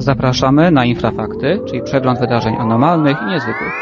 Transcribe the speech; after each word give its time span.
Zapraszamy 0.00 0.70
na 0.70 0.84
Infrafakty, 0.84 1.60
czyli 1.68 1.82
przegląd 1.82 2.20
wydarzeń 2.20 2.56
anormalnych 2.56 3.16
i 3.22 3.24
niezwykłych. 3.24 3.72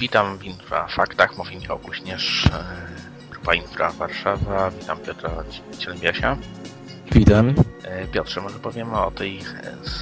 Witam 0.00 0.38
w 0.38 0.44
Infrafaktach, 0.44 1.38
mówi 1.38 1.56
Michał 1.56 1.78
Kuśnierz, 1.78 2.46
e, 2.46 2.50
Grupa 3.30 3.54
Infra 3.54 3.90
Warszawa. 3.90 4.70
Witam 4.70 4.98
Piotra 4.98 5.30
Cielbiasia. 5.78 6.36
Witam. 7.12 7.54
E, 7.84 8.06
Piotrze, 8.06 8.40
może 8.40 8.58
powiemy 8.58 8.96
o 8.98 9.10
tej 9.10 9.40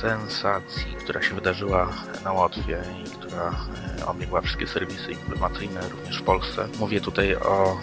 sensacji, 0.01 0.95
która 0.99 1.23
się 1.23 1.35
wydarzyła 1.35 1.89
na 2.25 2.33
Łotwie 2.33 2.83
i 3.05 3.11
która 3.11 3.55
e, 4.01 4.07
obiegła 4.07 4.41
wszystkie 4.41 4.67
serwisy 4.67 5.13
informacyjne, 5.13 5.81
również 5.89 6.19
w 6.19 6.23
Polsce. 6.23 6.69
Mówię 6.81 7.01
tutaj 7.01 7.37
o 7.37 7.77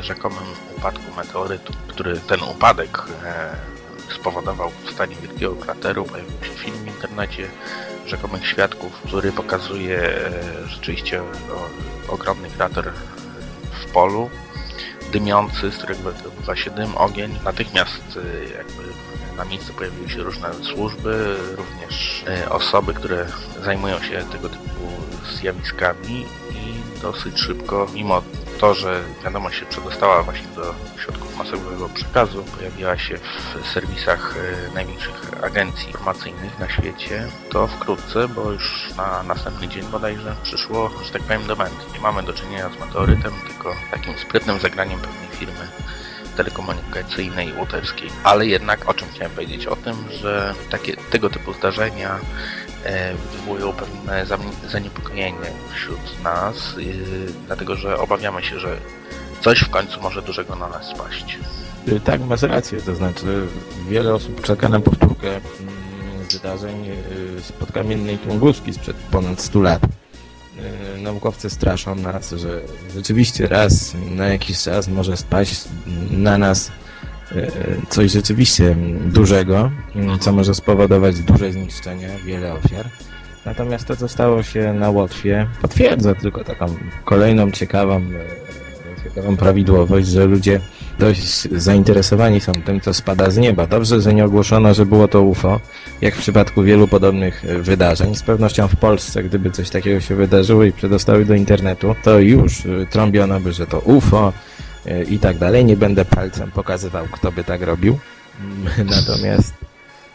rzekomym 0.00 0.44
upadku 0.78 1.16
meteorytu, 1.16 1.72
który 1.88 2.16
ten 2.16 2.40
upadek 2.42 3.02
spowodował 4.14 4.70
powstanie 4.70 5.16
wielkiego 5.16 5.56
krateru. 5.56 6.04
Pojawił 6.04 6.44
się 6.44 6.50
film 6.50 6.76
w 6.76 6.86
internecie 6.86 7.48
rzekomych 8.06 8.46
świadków, 8.46 8.92
który 8.92 9.32
pokazuje 9.32 10.00
rzeczywiście 10.66 11.22
ogromny 12.08 12.50
krater 12.50 12.92
w 13.72 13.92
polu 13.92 14.30
dymiący, 15.12 15.70
z 15.70 15.76
którego 15.76 16.12
wydobywa 16.12 16.56
się 16.56 16.70
dym, 16.70 16.96
ogień. 16.96 17.38
Natychmiast 17.44 18.18
jakby 18.56 18.82
na 19.36 19.44
miejscu 19.44 19.72
pojawiły 19.72 20.10
się 20.10 20.22
różne 20.22 20.54
służby, 20.54 21.36
również 21.56 22.24
e, 22.26 22.50
osoby, 22.50 22.94
które 22.94 23.26
zajmują 23.64 24.02
się 24.02 24.24
tego 24.32 24.48
typu 24.48 24.88
zjawiskami 25.40 26.26
i 26.50 27.00
dosyć 27.02 27.38
szybko, 27.38 27.86
mimo 27.94 28.22
to, 28.60 28.74
że 28.74 29.02
wiadomość 29.24 29.58
się 29.58 29.66
przedostała 29.66 30.22
właśnie 30.22 30.48
do 30.56 30.74
środków 30.98 31.36
masowego 31.36 31.88
przekazu, 31.88 32.44
pojawiła 32.56 32.98
się 32.98 33.18
w 33.62 33.68
serwisach 33.68 34.36
e, 34.70 34.74
największych 34.74 35.44
agencji 35.44 35.86
informacyjnych 35.86 36.58
na 36.58 36.68
świecie, 36.68 37.28
to 37.50 37.66
wkrótce, 37.66 38.28
bo 38.28 38.52
już 38.52 38.94
na 38.96 39.22
następny 39.22 39.68
dzień 39.68 39.82
bodajże 39.82 40.34
przyszło, 40.42 40.90
że 41.04 41.12
tak 41.12 41.22
powiem, 41.22 41.46
dementi. 41.46 41.92
Nie 41.94 42.00
mamy 42.00 42.22
do 42.22 42.32
czynienia 42.32 42.68
z 42.68 42.80
meteorytem, 42.80 43.32
tylko 43.48 43.74
takim 43.90 44.18
sprytnym 44.18 44.60
zagraniem 44.60 45.00
pewnej 45.00 45.28
firmy 45.28 45.68
telekomunikacyjnej 46.44 47.52
łotewskiej. 47.58 48.10
Ale 48.24 48.46
jednak 48.46 48.88
o 48.88 48.94
czym 48.94 49.08
chciałem 49.14 49.32
powiedzieć? 49.32 49.66
O 49.66 49.76
tym, 49.76 49.96
że 50.10 50.54
takie, 50.70 50.96
tego 50.96 51.30
typu 51.30 51.52
zdarzenia 51.52 52.18
e, 52.84 53.14
wywołują 53.14 53.72
pewne 53.72 54.26
zaniepokojenie 54.68 55.50
wśród 55.74 56.22
nas, 56.24 56.56
e, 56.56 56.82
dlatego 57.46 57.76
że 57.76 57.98
obawiamy 57.98 58.42
się, 58.42 58.58
że 58.58 58.76
coś 59.40 59.60
w 59.60 59.70
końcu 59.70 60.00
może 60.00 60.22
dużego 60.22 60.56
na 60.56 60.68
nas 60.68 60.86
spaść. 60.86 61.38
Y, 61.88 62.00
tak, 62.00 62.20
masz 62.20 62.42
rację, 62.42 62.80
to 62.80 62.94
znaczy 62.94 63.46
wiele 63.88 64.14
osób 64.14 64.42
czeka 64.42 64.68
na 64.68 64.80
powtórkę 64.80 65.28
mm, 65.28 65.42
wydarzeń 66.32 66.90
spod 67.42 67.72
kamiennej 67.72 68.18
Tunguski 68.18 68.72
sprzed 68.72 68.96
ponad 68.96 69.40
100 69.40 69.60
lat. 69.60 69.80
Y, 70.58 71.00
naukowcy 71.02 71.50
straszą 71.50 71.94
nas, 71.94 72.30
że 72.30 72.60
rzeczywiście 72.94 73.46
raz 73.46 73.94
na 74.10 74.28
jakiś 74.28 74.62
czas 74.62 74.88
może 74.88 75.16
spaść 75.16 75.64
na 76.10 76.38
nas 76.38 76.70
y, 77.32 77.50
coś 77.88 78.12
rzeczywiście 78.12 78.76
dużego, 79.06 79.70
co 80.20 80.32
może 80.32 80.54
spowodować 80.54 81.20
duże 81.20 81.52
zniszczenia, 81.52 82.08
wiele 82.24 82.52
ofiar. 82.52 82.86
Natomiast 83.46 83.86
to, 83.86 83.96
co 83.96 84.08
stało 84.08 84.42
się 84.42 84.72
na 84.72 84.90
Łotwie, 84.90 85.46
potwierdza 85.62 86.14
tylko 86.14 86.44
taką 86.44 86.66
kolejną 87.04 87.50
ciekawą, 87.50 88.00
y, 88.00 88.69
ciekawą 89.14 89.36
prawidłowość, 89.36 90.08
że 90.08 90.26
ludzie 90.26 90.60
dość 90.98 91.48
zainteresowani 91.52 92.40
są 92.40 92.52
tym, 92.52 92.80
co 92.80 92.94
spada 92.94 93.30
z 93.30 93.36
nieba. 93.36 93.66
Dobrze, 93.66 94.00
że 94.00 94.14
nie 94.14 94.24
ogłoszono, 94.24 94.74
że 94.74 94.86
było 94.86 95.08
to 95.08 95.22
UFO, 95.22 95.60
jak 96.00 96.14
w 96.14 96.18
przypadku 96.18 96.62
wielu 96.62 96.88
podobnych 96.88 97.44
e, 97.44 97.58
wydarzeń. 97.58 98.14
Z 98.14 98.22
pewnością 98.22 98.68
w 98.68 98.76
Polsce, 98.76 99.22
gdyby 99.22 99.50
coś 99.50 99.70
takiego 99.70 100.00
się 100.00 100.14
wydarzyło 100.14 100.64
i 100.64 100.72
przedostały 100.72 101.24
do 101.24 101.34
internetu, 101.34 101.94
to 102.02 102.18
już 102.18 102.66
e, 102.66 102.86
trąbiono 102.90 103.40
by, 103.40 103.52
że 103.52 103.66
to 103.66 103.78
UFO 103.78 104.32
e, 104.86 105.02
i 105.02 105.18
tak 105.18 105.38
dalej. 105.38 105.64
Nie 105.64 105.76
będę 105.76 106.04
palcem 106.04 106.50
pokazywał, 106.50 107.06
kto 107.12 107.32
by 107.32 107.44
tak 107.44 107.62
robił. 107.62 107.98
Natomiast 108.96 109.69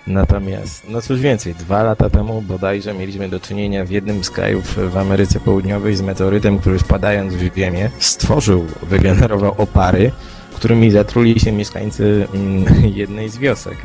Natomiast, 0.07 0.89
no 0.89 1.01
cóż 1.01 1.19
więcej, 1.19 1.55
dwa 1.55 1.83
lata 1.83 2.09
temu 2.09 2.41
bodajże 2.41 2.93
mieliśmy 2.93 3.29
do 3.29 3.39
czynienia 3.39 3.85
w 3.85 3.89
jednym 3.89 4.23
z 4.23 4.29
krajów 4.29 4.91
w 4.91 4.97
Ameryce 4.97 5.39
Południowej 5.39 5.95
z 5.95 6.01
meteorytem, 6.01 6.59
który 6.59 6.79
spadając 6.79 7.33
w 7.33 7.55
ziemię 7.57 7.89
stworzył, 7.99 8.65
wygenerował 8.83 9.55
opary, 9.57 10.11
którymi 10.55 10.91
zatruli 10.91 11.39
się 11.39 11.51
mieszkańcy 11.51 12.27
mm, 12.33 12.65
jednej 13.01 13.29
z 13.29 13.37
wiosek. 13.37 13.77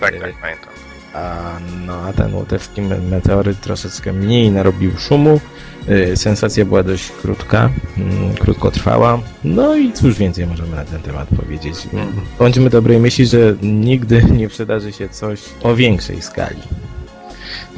Tak, 0.00 0.20
tak, 0.20 0.32
pamiętam. 0.40 0.72
A, 1.14 1.58
no, 1.86 2.02
a 2.02 2.12
ten 2.12 2.34
łotewski 2.34 2.82
meteoryt 2.82 3.60
troszeczkę 3.60 4.12
mniej 4.12 4.50
narobił 4.50 4.98
szumu. 4.98 5.40
Y, 5.90 6.16
sensacja 6.16 6.64
była 6.64 6.82
dość 6.82 7.10
krótka, 7.22 7.70
mm, 7.98 8.34
krótko 8.34 8.70
trwała. 8.70 9.18
No 9.44 9.76
i 9.76 9.92
cóż 9.92 10.14
więcej 10.18 10.46
możemy 10.46 10.76
na 10.76 10.84
ten 10.84 11.02
temat 11.02 11.28
powiedzieć. 11.36 11.76
Bądźmy 12.38 12.70
dobrej 12.70 12.98
myśli, 12.98 13.26
że 13.26 13.38
nigdy 13.62 14.24
nie 14.38 14.48
przydarzy 14.48 14.92
się 14.92 15.08
coś 15.08 15.40
o 15.62 15.74
większej 15.74 16.22
skali. 16.22 16.62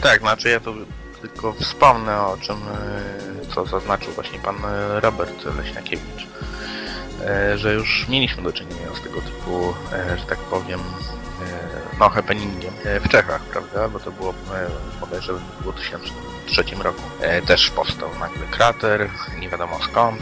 Tak, 0.00 0.20
znaczy 0.20 0.48
ja 0.48 0.60
tu 0.60 0.74
tylko 1.20 1.52
wspomnę 1.52 2.20
o 2.20 2.36
czym, 2.40 2.56
y, 2.56 3.54
co 3.54 3.66
zaznaczył 3.66 4.12
właśnie 4.12 4.38
pan 4.38 4.56
y, 4.56 5.00
Robert 5.00 5.44
Leśniakiewicz 5.58 6.32
E, 7.26 7.58
że 7.58 7.74
już 7.74 8.08
mieliśmy 8.08 8.42
do 8.42 8.52
czynienia 8.52 8.94
z 8.94 9.02
tego 9.02 9.20
typu, 9.20 9.74
e, 9.92 10.18
że 10.18 10.24
tak 10.26 10.38
powiem, 10.38 10.80
e, 10.80 11.21
no 12.02 12.08
happeningiem 12.08 12.74
w 13.04 13.08
Czechach, 13.08 13.42
prawda, 13.42 13.88
bo 13.88 13.98
to 13.98 14.10
było 14.10 14.34
bodajże 15.00 15.32
w 15.32 15.62
2003 15.62 16.64
roku. 16.82 17.02
Też 17.46 17.70
powstał 17.70 18.08
nagle 18.20 18.46
krater, 18.50 19.10
nie 19.40 19.48
wiadomo 19.48 19.78
skąd, 19.82 20.20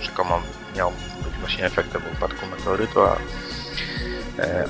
rzekomo 0.00 0.42
miał 0.76 0.92
być 1.24 1.34
właśnie 1.40 1.64
efektem 1.64 2.02
upadku 2.16 2.46
meteorytu, 2.46 3.00
a, 3.00 3.16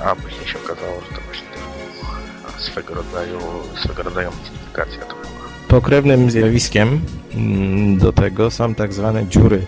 a 0.04 0.16
później 0.16 0.46
się 0.46 0.58
okazało, 0.58 1.00
że 1.00 1.16
to 1.16 1.20
właśnie 1.24 1.48
też 1.48 1.60
był 1.60 2.60
swego 2.60 2.94
rodzaju, 2.94 3.38
swego 3.84 4.02
rodzaju 4.02 4.30
mistyfikacja 4.40 5.04
to 5.04 5.14
była. 5.14 5.30
Pokrewnym 5.68 6.30
zjawiskiem 6.30 7.00
mm, 7.34 7.98
do 7.98 8.12
tego 8.12 8.50
są 8.50 8.74
tak 8.74 8.92
zwane 8.92 9.26
dziury, 9.26 9.66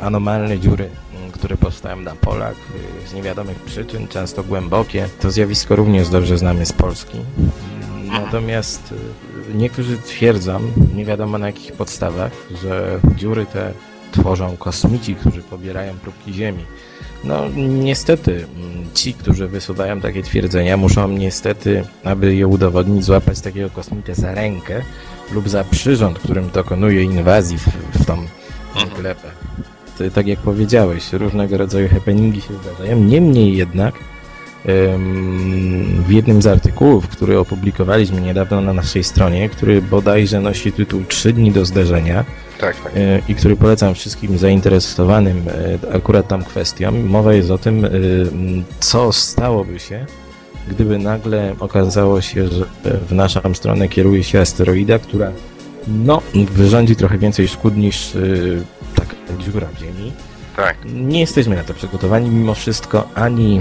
anomalne 0.00 0.58
dziury 0.58 0.90
które 1.42 1.56
powstają 1.56 2.00
na 2.00 2.14
polach 2.14 2.56
y, 3.04 3.08
z 3.08 3.14
niewiadomych 3.14 3.58
przyczyn, 3.58 4.08
często 4.08 4.44
głębokie. 4.44 5.08
To 5.20 5.30
zjawisko 5.30 5.76
również 5.76 6.08
dobrze 6.08 6.38
znamy 6.38 6.66
z 6.66 6.72
Polski. 6.72 7.18
Natomiast 8.06 8.94
y, 9.50 9.54
niektórzy 9.54 9.98
twierdzą, 9.98 10.60
nie 10.94 11.04
wiadomo 11.04 11.38
na 11.38 11.46
jakich 11.46 11.72
podstawach, 11.72 12.32
że 12.62 13.00
dziury 13.16 13.46
te 13.46 13.72
tworzą 14.12 14.56
kosmici, 14.56 15.14
którzy 15.14 15.42
pobierają 15.42 15.94
próbki 15.94 16.32
Ziemi. 16.32 16.64
No 17.24 17.48
niestety 17.56 18.32
mm, 18.32 18.88
ci, 18.94 19.14
którzy 19.14 19.48
wysuwają 19.48 20.00
takie 20.00 20.22
twierdzenia, 20.22 20.76
muszą 20.76 21.08
niestety, 21.08 21.84
aby 22.04 22.34
je 22.34 22.46
udowodnić, 22.46 23.04
złapać 23.04 23.40
takiego 23.40 23.70
kosmitę 23.70 24.14
za 24.14 24.34
rękę 24.34 24.82
lub 25.32 25.48
za 25.48 25.64
przyrząd, 25.64 26.18
którym 26.18 26.50
dokonuje 26.50 27.02
inwazji 27.02 27.58
w, 27.58 27.66
w 27.98 28.04
tą 28.04 28.26
glebę 28.96 29.41
tak 30.10 30.26
jak 30.26 30.38
powiedziałeś, 30.38 31.12
różnego 31.12 31.58
rodzaju 31.58 31.88
happeningi 31.88 32.40
się 32.40 32.54
zdarzają. 32.54 33.04
Niemniej 33.04 33.56
jednak 33.56 33.94
w 36.06 36.10
jednym 36.10 36.42
z 36.42 36.46
artykułów, 36.46 37.08
który 37.08 37.38
opublikowaliśmy 37.38 38.20
niedawno 38.20 38.60
na 38.60 38.72
naszej 38.72 39.04
stronie, 39.04 39.48
który 39.48 39.82
bodajże 39.82 40.40
nosi 40.40 40.72
tytuł 40.72 41.04
Trzy 41.08 41.32
dni 41.32 41.52
do 41.52 41.64
zdarzenia 41.64 42.24
tak, 42.62 42.76
tak. 42.80 42.92
E, 42.96 43.22
i 43.28 43.34
który 43.34 43.56
polecam 43.56 43.94
wszystkim 43.94 44.38
zainteresowanym 44.38 45.44
e, 45.48 45.94
akurat 45.94 46.28
tam 46.28 46.44
kwestią, 46.44 46.92
mowa 46.92 47.34
jest 47.34 47.50
o 47.50 47.58
tym, 47.58 47.84
e, 47.84 47.88
co 48.80 49.12
stałoby 49.12 49.78
się, 49.78 50.06
gdyby 50.68 50.98
nagle 50.98 51.54
okazało 51.60 52.20
się, 52.20 52.48
że 52.48 52.64
w 53.08 53.12
naszą 53.12 53.54
stronę 53.54 53.88
kieruje 53.88 54.24
się 54.24 54.40
asteroida, 54.40 54.98
która 54.98 55.32
no, 55.88 56.22
wyrządzi 56.34 56.96
trochę 56.96 57.18
więcej 57.18 57.48
szkód 57.48 57.76
niż 57.76 58.16
dziura 59.38 59.68
w 59.74 59.78
ziemi. 59.78 60.12
Tak. 60.56 60.76
Nie 60.84 61.20
jesteśmy 61.20 61.56
na 61.56 61.64
to 61.64 61.74
przygotowani 61.74 62.30
mimo 62.30 62.54
wszystko 62.54 63.08
ani, 63.14 63.60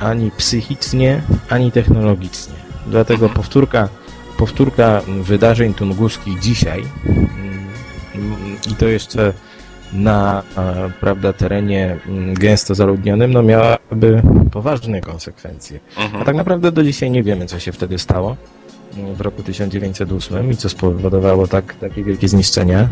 ani 0.00 0.30
psychicznie, 0.30 1.22
ani 1.48 1.72
technologicznie. 1.72 2.54
Dlatego 2.86 3.28
powtórka, 3.28 3.88
powtórka 4.38 5.02
wydarzeń 5.22 5.74
tunguskich 5.74 6.40
dzisiaj 6.40 6.84
mm, 8.14 8.56
i 8.70 8.74
to 8.74 8.86
jeszcze 8.86 9.32
na 9.92 10.42
prawda, 11.00 11.32
terenie 11.32 11.98
mm, 12.06 12.34
gęsto 12.34 12.74
zaludnionym, 12.74 13.32
no 13.32 13.42
miałaby 13.42 14.22
poważne 14.52 15.00
konsekwencje. 15.00 15.80
Mhm. 15.96 16.22
A 16.22 16.24
tak 16.24 16.36
naprawdę 16.36 16.72
do 16.72 16.84
dzisiaj 16.84 17.10
nie 17.10 17.22
wiemy, 17.22 17.46
co 17.46 17.58
się 17.58 17.72
wtedy 17.72 17.98
stało 17.98 18.36
w 19.14 19.20
roku 19.20 19.42
1908 19.42 20.50
i 20.50 20.56
co 20.56 20.68
spowodowało 20.68 21.46
tak, 21.46 21.74
takie 21.74 22.04
wielkie 22.04 22.28
zniszczenia 22.28 22.88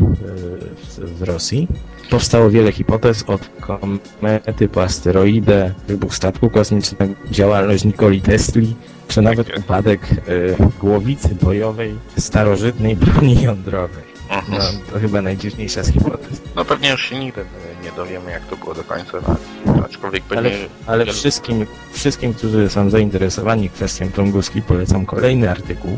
w, 0.75 1.17
w 1.19 1.23
Rosji. 1.23 1.67
Powstało 2.09 2.49
wiele 2.49 2.71
hipotez 2.71 3.23
od 3.27 3.49
komety 3.61 4.69
po 4.69 4.83
asteroidę, 4.83 5.73
wybuch 5.87 6.15
statku 6.15 6.49
kosmicznego, 6.49 7.13
działalność 7.31 7.83
Nikoli 7.83 8.21
Tesli, 8.21 8.75
czy 9.07 9.21
nawet 9.21 9.57
upadek 9.57 10.01
y, 10.11 10.55
głowicy 10.79 11.35
bojowej 11.41 11.95
starożytnej 12.17 12.95
broni 12.95 13.41
jądrowej. 13.41 14.03
Mhm. 14.29 14.57
No, 14.59 14.93
to 14.93 14.99
chyba 14.99 15.21
najdziwniejsza 15.21 15.83
z 15.83 15.91
hipotez. 15.91 16.41
No 16.55 16.65
pewnie 16.65 16.89
już 16.91 17.09
się 17.09 17.19
nigdy 17.19 17.45
nie 17.83 17.91
dowiemy, 17.91 18.31
jak 18.31 18.45
to 18.47 18.55
było 18.57 18.73
do 18.73 18.83
końca, 18.83 19.17
no, 19.65 19.85
aczkolwiek 19.85 20.23
Ale, 20.29 20.49
pewnie... 20.49 20.67
ale 20.87 21.05
wielu- 21.05 21.17
wszystkim, 21.17 21.65
wszystkim, 21.91 22.33
którzy 22.33 22.69
są 22.69 22.89
zainteresowani 22.89 23.69
kwestią 23.69 24.11
Tunguski, 24.11 24.61
polecam 24.61 25.05
kolejny 25.05 25.51
artykuł, 25.51 25.97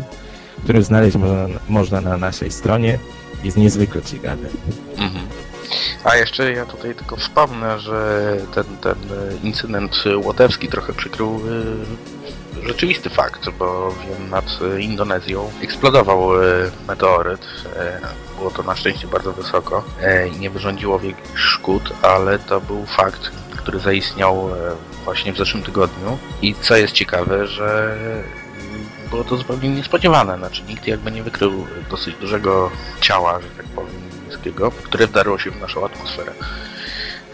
który 0.63 0.83
znaleźć 0.83 1.17
można, 1.17 1.47
można 1.69 2.01
na 2.01 2.17
naszej 2.17 2.51
stronie. 2.51 2.99
Jest 3.43 3.57
niezwykle 3.57 4.01
ciekawy. 4.01 4.47
Mhm. 4.97 5.25
A 6.03 6.15
jeszcze 6.15 6.51
ja 6.51 6.65
tutaj 6.65 6.95
tylko 6.95 7.15
wspomnę, 7.15 7.79
że 7.79 8.31
ten, 8.53 8.65
ten 8.81 8.95
incydent 9.43 10.03
łotewski 10.15 10.67
trochę 10.67 10.93
przykrył 10.93 11.41
e, 12.63 12.67
rzeczywisty 12.67 13.09
fakt, 13.09 13.49
bo 13.49 13.91
wiem, 13.91 14.29
nad 14.29 14.59
Indonezją 14.79 15.51
eksplodował 15.61 16.43
e, 16.43 16.47
meteoryt. 16.87 17.47
E, 17.75 17.99
było 18.37 18.51
to 18.51 18.63
na 18.63 18.75
szczęście 18.75 19.07
bardzo 19.07 19.33
wysoko 19.33 19.83
i 20.35 20.39
nie 20.39 20.49
wyrządziło 20.49 20.99
wielkich 20.99 21.39
szkód, 21.39 21.93
ale 22.01 22.39
to 22.39 22.61
był 22.61 22.85
fakt, 22.85 23.31
który 23.57 23.79
zaistniał 23.79 24.49
właśnie 25.05 25.33
w 25.33 25.37
zeszłym 25.37 25.63
tygodniu. 25.63 26.17
I 26.41 26.55
co 26.61 26.75
jest 26.75 26.93
ciekawe, 26.93 27.47
że 27.47 27.97
było 29.09 29.23
to 29.23 29.37
zupełnie 29.37 29.69
niespodziewane. 29.69 30.37
Znaczy 30.37 30.63
nikt 30.63 30.87
jakby 30.87 31.11
nie 31.11 31.23
wykrył 31.23 31.67
dosyć 31.89 32.15
dużego 32.15 32.71
ciała, 33.01 33.39
że 33.41 33.47
tak 33.47 33.65
powiem, 33.65 34.04
niskiego, 34.35 34.71
które 34.71 35.07
wdarło 35.07 35.39
się 35.39 35.51
w 35.51 35.61
naszą 35.61 35.85
atmosferę. 35.85 36.31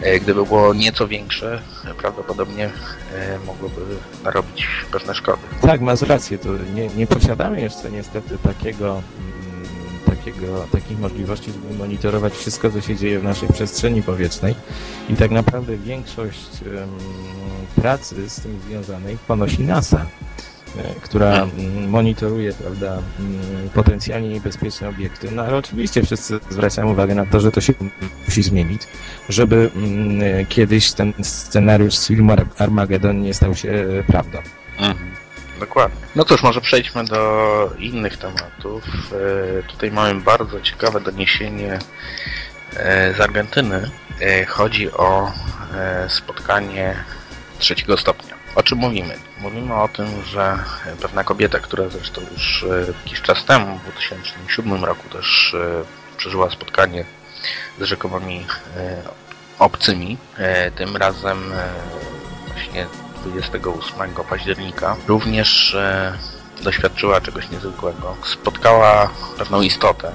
E, 0.00 0.20
Gdyby 0.20 0.44
było 0.44 0.74
nieco 0.74 1.08
większe, 1.08 1.62
prawdopodobnie 1.98 2.70
e, 3.14 3.38
mogłoby 3.46 3.80
narobić 4.24 4.66
pewne 4.92 5.14
szkody. 5.14 5.42
Tak, 5.60 5.80
masz 5.80 6.02
rację, 6.02 6.38
to 6.38 6.48
nie, 6.74 6.88
nie 6.88 7.06
posiadamy 7.06 7.60
jeszcze 7.60 7.90
niestety 7.90 8.38
takiego, 8.38 9.02
mm, 9.18 10.16
takiego, 10.16 10.66
takich 10.72 10.98
możliwości, 10.98 11.52
żeby 11.52 11.74
monitorować 11.78 12.32
wszystko, 12.32 12.70
co 12.70 12.80
się 12.80 12.96
dzieje 12.96 13.20
w 13.20 13.24
naszej 13.24 13.48
przestrzeni 13.48 14.02
powietrznej 14.02 14.54
i 15.08 15.14
tak 15.14 15.30
naprawdę 15.30 15.76
większość 15.76 16.50
em, 16.62 16.88
pracy 17.82 18.30
z 18.30 18.40
tym 18.40 18.60
związanej 18.60 19.18
ponosi 19.28 19.62
NASA, 19.62 20.06
która 21.02 21.28
mm, 21.42 21.88
monitoruje, 21.90 22.52
prawda, 22.52 22.98
mm, 23.20 23.68
potencjalnie 23.74 24.28
niebezpieczne 24.28 24.88
obiekty. 24.88 25.30
No 25.30 25.42
ale 25.42 25.56
oczywiście 25.56 26.02
wszyscy 26.02 26.40
zwracają 26.50 26.90
uwagę 26.92 27.14
na 27.14 27.26
to, 27.26 27.40
że 27.40 27.52
to 27.52 27.60
się 27.60 27.72
musi 28.26 28.42
zmienić, 28.42 28.82
żeby 29.28 29.70
mm, 29.76 30.46
kiedyś 30.46 30.92
ten 30.92 31.12
scenariusz 31.22 31.94
z 31.94 32.06
filmu 32.08 32.32
Ar- 32.32 32.46
Armageddon 32.58 33.20
nie 33.22 33.34
stał 33.34 33.54
się 33.54 33.70
e, 33.70 34.02
prawdą. 34.02 34.38
Dokładnie. 35.60 35.96
No 36.16 36.24
cóż, 36.24 36.42
może 36.42 36.60
przejdźmy 36.60 37.04
do 37.04 37.72
innych 37.78 38.16
tematów. 38.16 38.84
E, 39.58 39.62
Tutaj 39.62 39.90
mamy 39.90 40.20
bardzo 40.20 40.60
ciekawe 40.60 41.00
doniesienie 41.00 41.78
e, 42.76 43.14
z 43.14 43.20
Argentyny. 43.20 43.90
E, 44.20 44.44
Chodzi 44.44 44.92
o 44.92 45.32
e, 45.74 46.06
spotkanie 46.08 46.94
trzeciego 47.58 47.96
stopnia. 47.96 48.31
O 48.54 48.62
czym 48.62 48.78
mówimy? 48.78 49.18
Mówimy 49.40 49.74
o 49.74 49.88
tym, 49.88 50.06
że 50.24 50.58
pewna 51.00 51.24
kobieta, 51.24 51.58
która 51.58 51.88
zresztą 51.88 52.20
już 52.32 52.64
e, 52.64 52.92
jakiś 53.04 53.20
czas 53.20 53.44
temu, 53.44 53.78
w 53.78 53.82
2007 53.82 54.84
roku 54.84 55.08
też 55.08 55.54
e, 55.54 55.84
przeżyła 56.16 56.50
spotkanie 56.50 57.04
z 57.80 57.84
rzekomymi 57.84 58.46
e, 58.76 59.02
obcymi, 59.58 60.16
tym 60.76 60.96
razem 60.96 61.52
właśnie 62.46 62.86
28 63.24 64.14
października 64.30 64.96
również 65.08 65.76
doświadczyła 66.62 67.20
czegoś 67.20 67.50
niezwykłego. 67.50 68.16
Spotkała 68.24 69.10
pewną 69.38 69.62
istotę, 69.62 70.12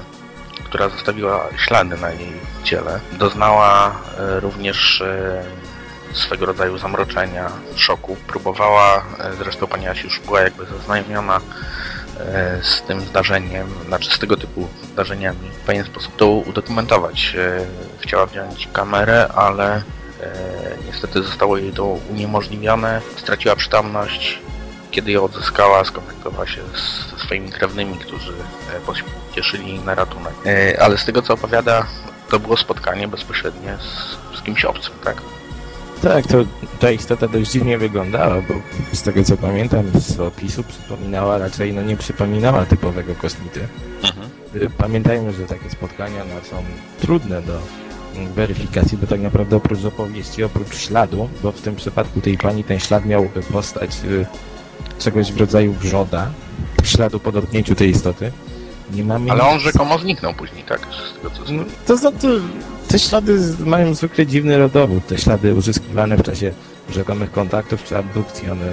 która 0.64 0.90
zostawiła 0.90 1.48
ślady 1.58 1.98
na 1.98 2.10
jej 2.10 2.34
ciele. 2.64 3.00
Doznała 3.12 3.96
również 4.18 5.04
swego 6.14 6.46
rodzaju 6.46 6.78
zamroczenia, 6.78 7.52
szoku. 7.76 8.18
Próbowała, 8.28 9.06
e, 9.20 9.34
zresztą 9.38 9.68
pani 9.68 9.88
Asi 9.88 10.04
już 10.04 10.20
była 10.20 10.42
jakby 10.42 10.66
zaznajomiona 10.66 11.42
e, 12.20 12.60
z 12.64 12.82
tym 12.82 13.02
zdarzeniem, 13.02 13.68
znaczy 13.88 14.12
z 14.12 14.20
tego 14.20 14.38
typu 14.38 14.68
zdarzeniami. 14.94 15.50
W 15.50 15.66
pewien 15.66 15.86
sposób 15.86 16.16
to 16.16 16.28
udokumentować. 16.28 17.36
E, 17.36 17.66
Chciała 18.00 18.26
wziąć 18.26 18.70
kamerę, 18.74 19.28
ale 19.36 19.82
niestety 20.86 21.24
zostało 21.24 21.58
jej 21.58 21.74
to 21.74 21.86
uniemożliwione. 21.86 23.02
Straciła 23.18 23.56
przytomność. 23.56 24.40
Kiedy 24.92 25.12
ją 25.12 25.24
odzyskała, 25.24 25.86
skontaktowała 25.86 26.48
się 26.48 26.62
ze 27.12 27.20
swoimi 27.24 27.52
krewnymi, 27.52 27.98
którzy 27.98 28.34
pocieszyli 28.86 29.68
jej 29.68 29.80
na 29.80 29.96
ratunek. 29.96 30.34
Ale 30.80 30.98
z 30.98 31.06
tego 31.06 31.22
co 31.22 31.34
opowiada, 31.34 31.86
to 32.30 32.40
było 32.40 32.58
spotkanie 32.58 33.08
bezpośrednie 33.08 33.78
z, 33.78 34.38
z 34.40 34.42
kimś 34.42 34.66
obcym, 34.66 34.94
tak? 35.04 35.22
Tak, 36.02 36.28
to 36.28 36.38
ta 36.80 36.92
istota 36.92 37.28
dość 37.28 37.52
dziwnie 37.52 37.78
wyglądała, 37.78 38.36
bo 38.36 38.54
z 38.94 39.02
tego 39.02 39.24
co 39.24 39.38
pamiętam 39.38 39.86
z 40.00 40.20
opisu 40.20 40.64
przypominała 40.64 41.38
raczej, 41.38 41.74
no 41.74 41.82
nie 41.82 41.98
przypominała 41.98 42.66
typowego 42.66 43.16
kosmity. 43.16 43.68
Mhm. 44.04 44.30
Y, 44.56 44.70
Pamiętajmy, 44.78 45.34
że 45.34 45.46
takie 45.46 45.70
spotkania 45.70 46.26
no, 46.26 46.50
są 46.50 46.64
trudne 47.02 47.42
do 47.42 47.60
weryfikacji, 48.36 48.98
bo 48.98 49.08
tak 49.08 49.22
naprawdę 49.22 49.56
oprócz 49.56 49.86
opowieści, 49.86 50.44
oprócz 50.44 50.78
śladu, 50.78 51.30
bo 51.44 51.52
w 51.52 51.62
tym 51.62 51.76
przypadku 51.76 52.22
tej 52.22 52.38
pani 52.38 52.64
ten 52.64 52.80
ślad 52.80 53.06
miał 53.06 53.30
postać 53.52 53.92
y, 54.06 54.26
czegoś 55.00 55.32
w 55.32 55.38
rodzaju 55.38 55.74
wrzoda, 55.74 56.32
śladu 56.84 57.20
po 57.20 57.32
dotknięciu 57.32 57.76
tej 57.76 57.90
istoty. 57.90 58.32
Nie 58.94 59.04
mamy 59.04 59.32
Ale 59.32 59.44
on 59.44 59.60
rzekomo 59.60 60.00
zniknął 60.00 60.34
później, 60.34 60.64
tak? 60.64 60.80
Tego 61.16 61.30
co 61.30 61.54
No, 61.54 61.64
to, 61.88 61.98
to, 62.12 62.28
te 62.88 63.00
ślady 63.00 63.40
mają 63.60 63.94
zwykle 63.94 64.26
dziwny 64.26 64.58
rodowód. 64.58 65.08
Te 65.08 65.18
ślady 65.18 65.54
uzyskiwane 65.54 66.18
w 66.18 66.24
czasie 66.24 66.52
rzekomych 66.90 67.32
kontaktów 67.32 67.84
czy 67.84 67.98
abdukcji, 67.98 68.50
one 68.50 68.66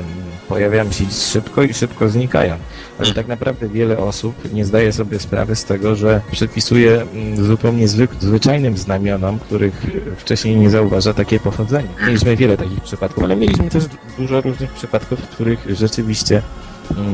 pojawiają 0.49 0.93
się 0.93 1.05
szybko 1.11 1.63
i 1.63 1.75
szybko 1.75 2.09
znikają. 2.09 2.57
Ale 2.99 3.15
tak 3.15 3.27
naprawdę 3.27 3.69
wiele 3.69 3.99
osób 3.99 4.53
nie 4.53 4.65
zdaje 4.65 4.93
sobie 4.93 5.19
sprawy 5.19 5.57
z 5.57 5.65
tego, 5.65 5.97
że 5.97 6.21
przypisuje 6.33 7.03
mm, 7.15 7.45
zupełnie 7.45 7.89
zwyk- 7.89 8.21
zwyczajnym 8.21 8.77
znamionom, 8.79 9.39
których 9.39 9.87
wcześniej 10.17 10.57
nie 10.57 10.71
zauważa 10.71 11.15
takie 11.15 11.41
pochodzenie. 11.41 11.89
Mieliśmy 12.07 12.37
wiele 12.37 12.57
takich 12.57 12.81
przypadków, 12.81 13.25
ale 13.25 13.37
mieliśmy 13.37 13.71
też 13.71 13.85
dużo 14.19 14.41
różnych 14.41 14.73
przypadków, 14.73 15.21
w 15.21 15.29
których 15.29 15.67
rzeczywiście 15.71 16.43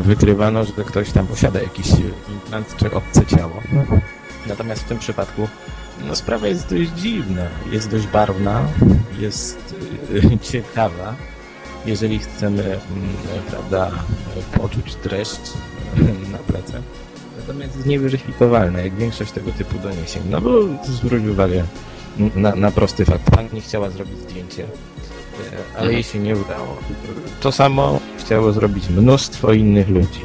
wykrywano, 0.03 0.65
że 0.65 0.73
ktoś 0.73 1.13
tam 1.13 1.27
posiada 1.27 1.61
jakiś 1.63 1.93
e, 1.93 1.97
implant 2.33 2.77
czy 2.77 2.91
obce 2.91 3.27
ciało. 3.27 3.63
Natomiast 4.47 4.83
w 4.83 4.89
tym 4.89 4.99
przypadku 4.99 5.49
no, 6.07 6.17
sprawa 6.17 6.47
jest 6.47 6.71
dość 6.71 6.91
dziwna, 6.91 7.47
jest 7.71 7.91
dość 7.91 8.07
barwna, 8.07 8.69
jest 9.19 9.75
y, 10.15 10.39
ciekawa. 10.53 11.15
Jeżeli 11.87 12.19
chcemy, 12.19 12.63
mm, 12.63 12.81
prawda, 13.51 13.91
poczuć 14.53 14.95
dreszcz 14.95 15.53
na 16.33 16.39
plecach. 16.39 16.83
Natomiast 17.39 17.75
jest 17.77 17.87
nieweryfikowalna, 17.87 18.81
jak 18.81 18.95
większość 18.95 19.33
tego 19.33 19.53
typu 19.53 19.79
doniesień. 19.79 20.23
No 20.31 20.41
bo 20.41 20.51
zwróć 20.85 21.25
uwagę 21.25 21.65
na, 22.35 22.55
na 22.55 22.71
prosty 22.71 23.05
fakt. 23.05 23.31
Pani 23.31 23.49
nie 23.53 23.61
chciała 23.61 23.91
zrobić 23.91 24.19
zdjęcie, 24.19 24.67
ale 25.75 25.77
Mhm. 25.77 25.93
jej 25.93 26.03
się 26.03 26.19
nie 26.19 26.37
udało. 26.37 26.77
To 27.41 27.53
samo 27.53 28.01
chciało 28.19 28.53
zrobić 28.53 28.89
mnóstwo 28.89 29.53
innych 29.53 29.89
ludzi. 29.89 30.21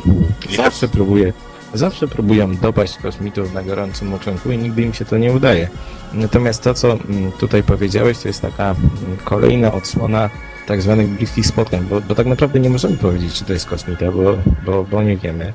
Zawsze 0.56 0.88
próbuje 0.88 1.34
Zawsze 1.76 2.08
próbują 2.08 2.56
dopaść 2.56 2.98
kosmitów 2.98 3.54
na 3.54 3.64
gorącym 3.64 4.14
uczynku 4.14 4.52
i 4.52 4.58
nigdy 4.58 4.82
im 4.82 4.94
się 4.94 5.06
to 5.06 5.18
nie 5.18 5.34
udaje. 5.34 5.70
Natomiast 6.14 6.64
to, 6.64 6.74
co 6.74 6.92
mm, 6.92 7.32
tutaj 7.32 7.64
powiedziałeś, 7.64 8.18
to 8.18 8.28
jest 8.28 8.42
taka 8.42 8.64
mm, 8.64 9.18
kolejna 9.24 9.74
odsłona 9.74 10.30
tak 10.68 10.82
zwanych 10.82 11.08
bliskich 11.08 11.48
spotkań, 11.48 11.86
bo, 11.90 12.02
bo 12.02 12.16
tak 12.16 12.28
naprawdę 12.28 12.60
nie 12.60 12.70
możemy 12.70 12.98
powiedzieć, 12.98 13.34
czy 13.34 13.46
to 13.46 13.54
jest 13.54 13.66
kosmita, 13.66 14.12
bo, 14.12 14.38
bo, 14.66 14.84
bo 14.84 15.04
nie 15.04 15.18
wiemy. 15.18 15.54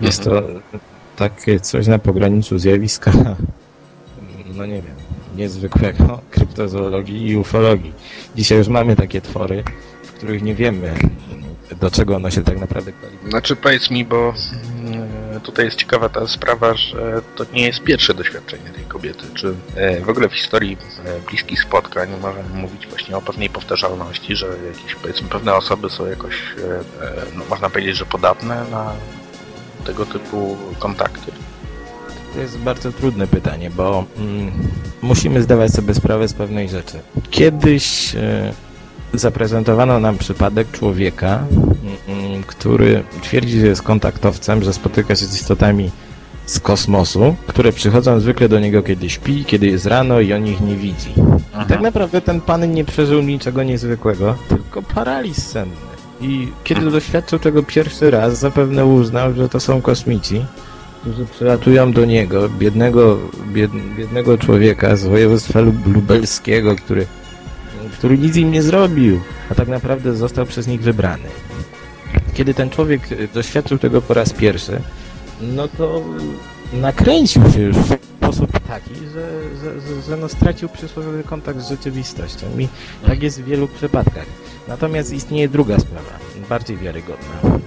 Jest 0.00 0.24
to 0.24 0.42
takie 1.16 1.60
coś 1.60 1.86
na 1.86 1.98
pograniczu 1.98 2.58
zjawiska, 2.58 3.12
no 4.56 4.66
nie 4.66 4.82
wiem, 4.82 4.96
niezwykłego 5.36 6.20
kryptozoologii 6.52 7.28
i 7.28 7.36
ufologii. 7.36 7.92
Dzisiaj 8.36 8.58
już 8.58 8.68
mamy 8.68 8.96
takie 8.96 9.20
twory, 9.20 9.64
w 10.04 10.12
których 10.12 10.42
nie 10.42 10.54
wiemy, 10.54 10.94
do 11.80 11.90
czego 11.90 12.16
one 12.16 12.32
się 12.32 12.44
tak 12.44 12.60
naprawdę 12.60 12.92
kwalifikują. 12.92 13.30
Znaczy 13.30 13.56
powiedz 13.56 13.90
mi, 13.90 14.04
bo 14.04 14.34
mm, 14.84 15.40
tutaj 15.40 15.64
jest 15.64 15.76
ciekawa 15.76 16.08
ta 16.08 16.26
sprawa, 16.26 16.74
że 16.74 17.22
to 17.36 17.44
nie 17.52 17.62
jest 17.66 17.82
pierwsze 17.82 18.14
doświadczenie 18.14 18.70
tej 18.70 18.84
kobiety. 18.84 19.24
Czy 19.34 19.54
e, 19.76 20.00
w 20.00 20.08
ogóle 20.08 20.28
w 20.28 20.34
historii 20.34 20.76
e, 21.04 21.20
bliskich 21.28 21.62
spotkań 21.62 22.08
możemy 22.20 22.48
mówić 22.54 22.86
właśnie 22.86 23.16
o 23.16 23.22
pewnej 23.22 23.50
powtarzalności, 23.50 24.36
że 24.36 24.46
jakieś 24.46 24.94
powiedzmy 24.94 25.28
pewne 25.28 25.54
osoby 25.54 25.90
są 25.90 26.06
jakoś, 26.06 26.34
e, 26.34 27.36
no, 27.36 27.44
można 27.50 27.70
powiedzieć, 27.70 27.96
że 27.96 28.06
podatne 28.06 28.64
na 28.70 28.92
tego 29.84 30.06
typu 30.06 30.56
kontakty? 30.78 31.32
To 32.34 32.40
jest 32.40 32.58
bardzo 32.58 32.92
trudne 32.92 33.26
pytanie, 33.26 33.70
bo 33.70 34.04
mm, 34.18 34.52
musimy 35.02 35.42
zdawać 35.42 35.72
sobie 35.72 35.94
sprawę 35.94 36.28
z 36.28 36.32
pewnej 36.32 36.68
rzeczy. 36.68 36.98
Kiedyś 37.30 38.14
e, 38.14 38.52
zaprezentowano 39.14 40.00
nam 40.00 40.18
przypadek 40.18 40.70
człowieka, 40.70 41.44
mm, 42.08 42.42
który 42.42 43.04
twierdzi, 43.22 43.60
że 43.60 43.66
jest 43.66 43.82
kontaktowcem, 43.82 44.62
że 44.62 44.72
spotyka 44.72 45.14
się 45.14 45.26
z 45.26 45.34
istotami 45.34 45.90
z 46.46 46.60
kosmosu, 46.60 47.36
które 47.46 47.72
przychodzą 47.72 48.20
zwykle 48.20 48.48
do 48.48 48.60
niego, 48.60 48.82
kiedy 48.82 49.10
śpi, 49.10 49.44
kiedy 49.44 49.66
jest 49.66 49.86
rano 49.86 50.20
i 50.20 50.32
on 50.32 50.46
ich 50.46 50.60
nie 50.60 50.76
widzi. 50.76 51.10
I 51.64 51.68
tak 51.68 51.80
naprawdę 51.80 52.20
ten 52.20 52.40
pan 52.40 52.72
nie 52.72 52.84
przeżył 52.84 53.22
niczego 53.22 53.62
niezwykłego, 53.62 54.34
tylko 54.48 54.82
paraliż 54.82 55.36
senny. 55.36 55.76
I 56.20 56.48
kiedy 56.64 56.90
doświadczył 56.90 57.38
tego 57.38 57.62
pierwszy 57.62 58.10
raz, 58.10 58.38
zapewne 58.38 58.86
uznał, 58.86 59.34
że 59.34 59.48
to 59.48 59.60
są 59.60 59.82
kosmici, 59.82 60.44
którzy 61.02 61.26
przylatują 61.26 61.92
do 61.92 62.04
niego, 62.04 62.48
biednego, 62.48 63.18
bied, 63.52 63.70
biednego 63.96 64.38
człowieka 64.38 64.96
z 64.96 65.04
województwa 65.04 65.60
lub- 65.60 65.94
lubelskiego, 65.94 66.76
który, 66.76 67.06
który 67.92 68.18
nic 68.18 68.36
im 68.36 68.50
nie 68.50 68.62
zrobił, 68.62 69.20
a 69.50 69.54
tak 69.54 69.68
naprawdę 69.68 70.16
został 70.16 70.46
przez 70.46 70.66
nich 70.66 70.82
wybrany. 70.82 71.28
Kiedy 72.34 72.54
ten 72.54 72.70
człowiek 72.70 73.12
y, 73.12 73.28
doświadczył 73.34 73.78
tego 73.78 74.02
po 74.02 74.14
raz 74.14 74.32
pierwszy, 74.32 74.80
no 75.40 75.68
to 75.68 76.02
nakręcił 76.72 77.42
się 77.52 77.60
już 77.60 77.76
w 77.76 77.98
sposób 78.16 78.50
taki, 78.68 78.94
że, 78.94 79.28
że, 79.62 79.80
że, 79.80 80.02
że 80.02 80.16
no 80.16 80.28
stracił 80.28 80.68
przysłowiowy 80.68 81.22
kontakt 81.22 81.60
z 81.60 81.68
rzeczywistością 81.68 82.46
i 82.58 82.68
tak 83.06 83.22
jest 83.22 83.42
w 83.42 83.44
wielu 83.44 83.68
przypadkach. 83.68 84.26
Natomiast 84.68 85.12
istnieje 85.12 85.48
druga 85.48 85.78
sprawa, 85.78 86.18
bardziej 86.48 86.76
wiarygodna. 86.76 87.61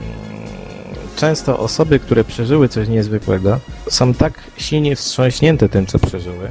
Często 1.16 1.60
osoby, 1.60 2.00
które 2.00 2.24
przeżyły 2.24 2.70
coś 2.70 2.88
niezwykłego, 2.88 3.60
są 3.90 4.14
tak 4.14 4.34
silnie 4.58 4.96
wstrząśnięte 4.96 5.70
tym, 5.70 5.86
co 5.86 6.00
przeżyły, 6.00 6.50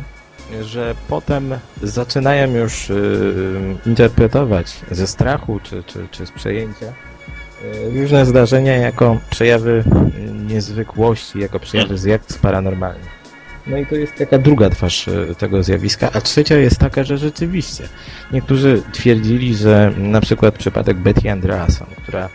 że 0.63 0.95
potem 1.09 1.55
zaczynają 1.83 2.55
już 2.55 2.89
yy, 2.89 3.77
interpretować 3.87 4.81
ze 4.91 5.07
strachu 5.07 5.61
czy, 5.63 5.83
czy, 5.83 6.09
czy 6.11 6.27
z 6.27 6.31
przejęcia 6.31 6.93
yy, 7.93 8.01
różne 8.01 8.27
zdarzenia 8.27 8.77
jako 8.77 9.19
przejawy 9.31 9.85
yy, 10.17 10.33
niezwykłości, 10.33 11.39
jako 11.39 11.61
przejawy 11.61 11.99
zjawisk 11.99 12.41
paranormalnych. 12.41 13.25
No 13.67 13.77
i 13.77 13.87
to 13.87 13.95
jest 13.95 14.15
taka 14.19 14.39
druga 14.39 14.71
twarz 14.71 15.07
yy, 15.07 15.35
tego 15.35 15.63
zjawiska, 15.63 16.11
a 16.13 16.21
trzecia 16.21 16.57
jest 16.57 16.79
taka, 16.79 17.05
że 17.05 17.19
rzeczywiście 17.19 17.89
niektórzy 18.33 18.83
twierdzili, 18.93 19.55
że 19.55 19.93
na 19.97 20.21
przykład 20.21 20.55
przypadek 20.59 20.97
Betty 20.97 21.31
Andreason, 21.31 21.87
która 22.03 22.29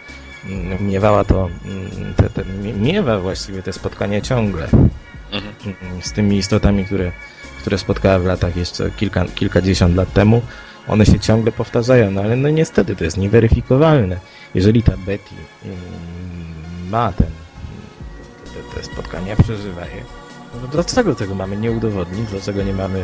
miewała 0.80 1.24
to, 1.24 1.50
mm, 1.66 2.14
te, 2.14 2.30
te, 2.30 2.44
mie- 2.46 2.74
miewa 2.74 3.20
właściwie 3.20 3.64
te 3.64 3.74
spotkania 3.74 4.22
ciągle 4.22 4.64
Mhm. 5.32 5.54
mm, 5.82 6.02
z 6.02 6.12
tymi 6.12 6.38
istotami, 6.38 6.86
które, 6.86 7.12
które 7.60 7.78
spotkała 7.78 8.20
w 8.20 8.26
latach 8.26 8.56
jeszcze 8.58 8.92
kilka, 8.92 9.26
kilkadziesiąt 9.26 9.96
lat 9.96 10.14
temu, 10.14 10.42
one 10.88 11.06
się 11.06 11.20
ciągle 11.20 11.52
powtarzają, 11.52 12.12
no 12.12 12.22
ale 12.22 12.36
no 12.36 12.50
niestety 12.50 12.96
to 12.96 13.04
jest 13.04 13.18
nieweryfikowalne. 13.18 14.20
Jeżeli 14.56 14.84
ta 14.84 14.98
Betty 14.98 15.36
mm, 15.66 15.76
ma 16.90 17.12
ten, 17.14 17.28
te, 18.46 18.76
te 18.76 18.84
spotkania, 18.84 19.36
przeżywa 19.36 19.82
je, 19.86 20.04
no 20.62 20.68
dlaczego 20.68 21.16
tego 21.16 21.36
mamy 21.36 21.58
nie 21.58 21.72
udowodnić, 21.72 22.30
dlaczego 22.30 22.64
nie 22.64 22.74
mamy 22.74 23.04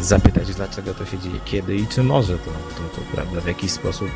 zapytać, 0.00 0.54
dlaczego 0.54 0.94
to 0.94 1.06
się 1.06 1.18
dzieje, 1.18 1.36
kiedy 1.44 1.76
i 1.76 1.86
czy 1.86 2.02
może 2.02 2.38
to, 2.38 2.50
to, 2.50 2.96
to 2.96 3.02
prawda, 3.14 3.40
w 3.40 3.46
jakiś 3.46 3.70
sposób 3.70 4.08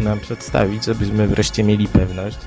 nam 0.00 0.20
przedstawić, 0.20 0.84
żebyśmy 0.84 1.28
wreszcie 1.28 1.64
mieli 1.64 1.88
pewność, 1.88 2.38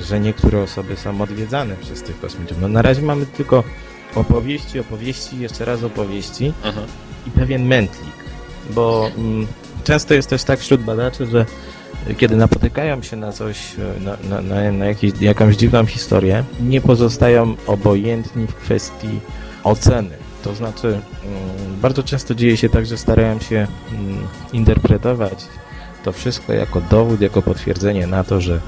że 0.00 0.20
niektóre 0.20 0.62
osoby 0.62 0.96
są 0.96 1.20
odwiedzane 1.20 1.74
przez 1.76 2.02
tych 2.02 2.20
kosmitów. 2.20 2.60
No 2.60 2.68
na 2.68 2.82
razie 2.82 3.02
mamy 3.02 3.26
tylko 3.26 3.64
opowieści, 4.14 4.80
opowieści, 4.80 5.38
jeszcze 5.38 5.64
raz 5.64 5.84
opowieści 5.84 6.52
Mhm. 6.64 6.86
i 7.26 7.30
pewien 7.30 7.64
mętlik, 7.64 8.14
bo 8.70 9.10
mm, 9.18 9.46
często 9.84 10.14
jest 10.14 10.30
też 10.30 10.44
tak 10.44 10.60
wśród 10.60 10.80
badaczy, 10.80 11.26
że 11.26 11.46
kiedy 12.16 12.36
napotykają 12.36 13.02
się 13.02 13.16
na 13.16 13.32
coś, 13.32 13.58
e, 13.78 14.00
na, 14.28 14.40
na, 14.42 14.72
na, 14.72 14.86
jakiś, 14.86 15.12
jakąś 15.20 15.56
dziwną 15.56 15.86
historię, 15.86 16.44
nie 16.60 16.80
pozostają 16.80 17.54
obojętni 17.66 18.46
w 18.46 18.54
kwestii 18.54 19.20
oceny. 19.64 20.16
To 20.42 20.54
znaczy, 20.54 20.86
mm, 20.88 21.80
bardzo 21.82 22.02
często 22.02 22.34
dzieje 22.34 22.56
się 22.56 22.68
tak, 22.68 22.86
że 22.86 22.98
starają 22.98 23.40
się 23.40 23.66
mm, 23.92 24.18
interpretować 24.52 25.44
to 26.08 26.12
wszystko 26.12 26.52
jako 26.52 26.80
dowód, 26.80 27.20
jako 27.20 27.42
potwierdzenie 27.42 28.06
na 28.06 28.24
to, 28.24 28.40
że, 28.40 28.60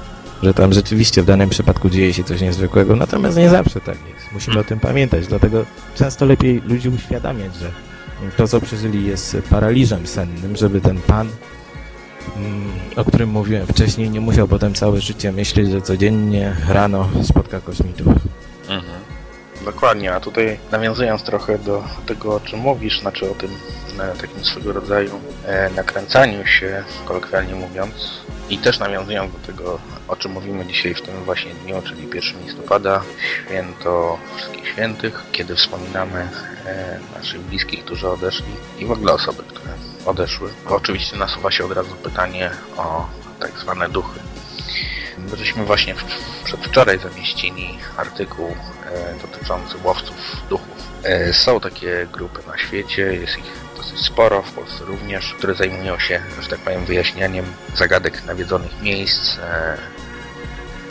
że 0.43 0.53
tam 0.53 0.73
rzeczywiście 0.73 1.21
w 1.21 1.25
danym 1.25 1.49
przypadku 1.49 1.89
dzieje 1.89 2.13
się 2.13 2.23
coś 2.23 2.41
niezwykłego, 2.41 2.95
natomiast 2.95 3.37
nie 3.37 3.49
zawsze 3.49 3.79
tak 3.79 3.97
jest. 4.13 4.31
Musimy 4.33 4.59
o 4.59 4.63
tym 4.63 4.79
pamiętać, 4.79 5.27
dlatego 5.27 5.65
często 5.95 6.25
lepiej 6.25 6.61
ludzi 6.61 6.89
uświadamiać, 6.89 7.55
że 7.55 7.71
to, 8.37 8.47
co 8.47 8.61
przeżyli 8.61 9.07
jest 9.07 9.37
paraliżem 9.49 10.07
sennym, 10.07 10.55
żeby 10.55 10.81
ten 10.81 10.97
pan, 10.97 11.27
mm, 12.37 12.71
o 12.95 13.05
którym 13.05 13.29
mówiłem 13.29 13.67
wcześniej, 13.67 14.09
nie 14.09 14.21
musiał 14.21 14.47
potem 14.47 14.73
całe 14.73 15.01
życie 15.01 15.31
myśleć, 15.31 15.71
że 15.71 15.81
codziennie 15.81 16.55
rano 16.67 17.09
spotka 17.23 17.61
kosmitów. 17.61 18.13
Dokładnie, 19.65 20.13
a 20.13 20.19
tutaj 20.19 20.59
nawiązując 20.71 21.23
trochę 21.23 21.57
do 21.57 21.83
tego, 22.05 22.35
o 22.35 22.39
czym 22.39 22.59
mówisz, 22.59 22.99
znaczy 22.99 23.31
o 23.31 23.35
tym 23.35 23.51
e, 23.99 24.15
takim 24.21 24.45
swego 24.45 24.73
rodzaju 24.73 25.19
e, 25.45 25.69
nakręcaniu 25.69 26.45
się, 26.45 26.83
kolokwialnie 27.05 27.55
mówiąc, 27.55 28.21
i 28.49 28.57
też 28.57 28.79
nawiązując 28.79 29.33
do 29.33 29.39
tego, 29.39 29.79
o 30.07 30.15
czym 30.15 30.31
mówimy 30.31 30.65
dzisiaj 30.65 30.93
w 30.93 31.01
tym 31.01 31.23
właśnie 31.23 31.53
dniu, 31.53 31.81
czyli 31.81 32.07
1 32.13 32.21
listopada, 32.45 33.01
święto 33.45 34.17
Wszystkich 34.35 34.67
Świętych, 34.67 35.23
kiedy 35.31 35.55
wspominamy 35.55 36.29
e, 36.65 36.99
naszych 37.17 37.41
bliskich, 37.41 37.85
którzy 37.85 38.09
odeszli 38.09 38.53
i 38.79 38.85
w 38.85 38.91
ogóle 38.91 39.13
osoby, 39.13 39.43
które 39.43 39.73
odeszły. 40.05 40.49
Bo 40.69 40.75
oczywiście 40.75 41.17
nasuwa 41.17 41.51
się 41.51 41.65
od 41.65 41.71
razu 41.71 41.95
pytanie 41.95 42.51
o 42.77 43.07
tak 43.39 43.59
zwane 43.59 43.89
duchy. 43.89 44.19
Żeśmy 45.37 45.65
właśnie 45.65 45.95
przedwczoraj 46.43 46.99
zamieścili 46.99 47.77
artykuł 47.97 48.55
e, 48.95 49.15
dotyczący 49.21 49.77
łowców 49.83 50.15
duchów. 50.49 50.67
E, 51.03 51.33
są 51.33 51.59
takie 51.59 52.07
grupy 52.13 52.39
na 52.47 52.57
świecie, 52.57 53.01
jest 53.01 53.37
ich 53.37 53.51
dosyć 53.77 53.99
sporo, 53.99 54.41
w 54.41 54.51
Polsce 54.51 54.83
również, 54.85 55.33
które 55.37 55.55
zajmują 55.55 55.99
się, 55.99 56.21
że 56.41 56.49
tak 56.49 56.59
powiem, 56.59 56.85
wyjaśnianiem 56.85 57.45
zagadek 57.75 58.25
nawiedzonych 58.25 58.81
miejsc, 58.81 59.37
e, 59.37 59.77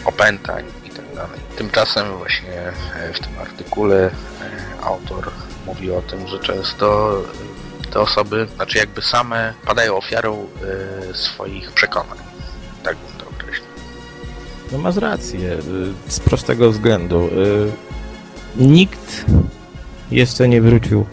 opętań 0.04 0.64
itd. 0.84 1.26
Tymczasem 1.56 2.18
właśnie 2.18 2.72
w 3.14 3.20
tym 3.20 3.38
artykule 3.40 4.10
autor 4.82 5.30
mówi 5.66 5.90
o 5.90 6.02
tym, 6.02 6.28
że 6.28 6.38
często 6.38 7.16
te 7.92 8.00
osoby, 8.00 8.46
znaczy 8.54 8.78
jakby 8.78 9.02
same 9.02 9.54
padają 9.66 9.96
ofiarą 9.96 10.46
swoich 11.14 11.72
przekonań. 11.72 12.18
Tak 12.82 12.96
bym 12.96 13.18
to 13.18 13.30
określił. 13.30 13.68
No 14.72 14.78
masz 14.78 14.96
rację, 14.96 15.58
z 16.08 16.20
prostego 16.20 16.70
względu. 16.70 17.30
Nikt 18.56 19.26
jeszcze 20.10 20.48
nie 20.48 20.62
wrócił, 20.62 21.04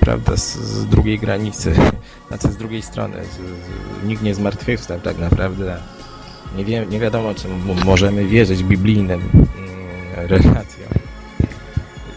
prawda, 0.00 0.36
z, 0.36 0.56
z 0.56 0.86
drugiej 0.86 1.18
granicy, 1.18 1.74
znaczy 2.28 2.48
z 2.48 2.56
drugiej 2.56 2.82
strony. 2.82 3.14
Z, 3.24 3.36
z, 3.36 4.06
nikt 4.06 4.22
nie 4.22 4.34
zmartwychwstał 4.34 5.00
tak 5.00 5.18
naprawdę. 5.18 5.76
Nie, 6.56 6.64
wie, 6.64 6.86
nie 6.86 7.00
wiadomo, 7.00 7.34
czy 7.34 7.48
możemy 7.84 8.26
wierzyć 8.26 8.64
biblijnym 8.64 9.20
mm, 9.34 10.28
relacjom. 10.28 10.88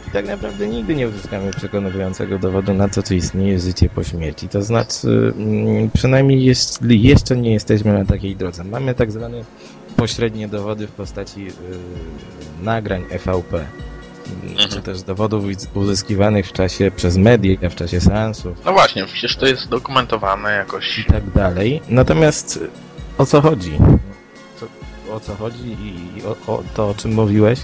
I 0.08 0.12
tak 0.12 0.28
naprawdę 0.28 0.68
nigdy 0.68 0.96
nie 0.96 1.08
uzyskamy 1.08 1.52
przekonującego 1.52 2.40
dowodu 2.40 2.74
na 2.74 2.90
to, 2.90 3.04
czy 3.04 3.16
istnieje 3.16 3.60
życie 3.60 3.90
po 3.90 4.04
śmierci. 4.04 4.50
To 4.50 4.62
znaczy, 4.62 5.34
mm, 5.38 5.90
przynajmniej 5.94 6.56
jeszcze 6.90 7.38
nie 7.38 7.54
jesteśmy 7.54 7.94
na 7.94 8.06
takiej 8.06 8.36
drodze. 8.36 8.64
Mamy 8.64 8.96
tak 8.96 9.12
zwane 9.12 9.44
pośrednie 9.96 10.48
dowody 10.48 10.88
w 10.88 10.92
postaci 10.92 11.48
y, 11.48 11.52
nagrań 12.64 13.04
EVP, 13.10 13.58
y, 13.58 13.66
Mhm. 14.44 14.70
czy 14.70 14.82
też 14.82 15.02
dowodów 15.04 15.44
uz- 15.46 15.68
uzyskiwanych 15.74 16.48
w 16.48 16.52
czasie 16.54 16.92
przez 16.96 17.18
media, 17.18 17.70
w 17.70 17.76
czasie 17.76 18.02
seansów 18.02 18.58
No 18.66 18.74
właśnie, 18.74 19.06
przecież 19.06 19.36
to 19.36 19.46
jest 19.46 19.70
dokumentowane 19.70 20.52
jakoś. 20.52 21.00
i 21.00 21.06
tak 21.06 21.32
dalej. 21.32 21.82
Natomiast 21.90 22.60
o 23.18 23.26
co 23.26 23.42
chodzi? 23.42 23.78
Co, 24.60 24.66
o 25.16 25.20
co 25.20 25.36
chodzi 25.36 25.68
i, 26.18 26.22
o, 26.26 26.54
o 26.54 26.64
to, 26.76 26.90
o 26.90 26.94
czym 26.96 27.14
mówiłeś, 27.14 27.60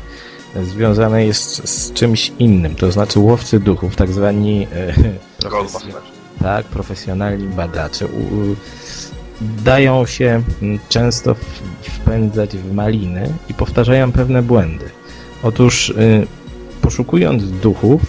związane 0.64 1.26
jest 1.26 1.70
z 1.70 1.94
czymś 1.94 2.32
innym, 2.40 2.76
to 2.76 2.92
znaczy 2.92 3.20
łowcy 3.20 3.60
duchów, 3.60 3.96
tak 3.96 4.10
zwani 4.12 4.68
Ghostbusters. 5.50 6.06
tak, 6.42 6.66
profesjonalni 6.66 7.48
badacze 7.48 8.06
u, 8.08 8.20
dają 9.42 10.06
się 10.06 10.42
często 10.90 11.36
wpędzać 11.82 12.58
w 12.58 12.74
maliny 12.74 13.34
i 13.50 13.54
powtarzają 13.54 14.12
pewne 14.12 14.42
błędy. 14.42 14.90
Otóż 15.44 15.90
y, 15.90 16.28
poszukując 16.84 17.44
duchów, 17.52 18.02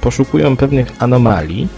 poszukują 0.00 0.56
pewnych 0.56 0.88
anomalii, 0.98 1.68